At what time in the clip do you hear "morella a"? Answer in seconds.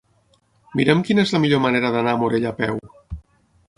2.23-2.59